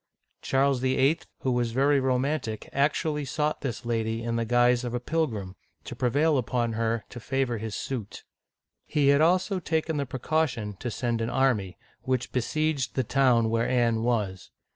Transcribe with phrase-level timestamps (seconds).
[0.41, 4.99] Charles VIII., who was very romantic, actually sought this lady in the guise of a
[4.99, 8.23] pilgrim, to prevail upon her to favor his suit.
[8.87, 13.69] He had also taken the precaution to send an army, which besieged the town where
[13.69, 14.49] Anne was.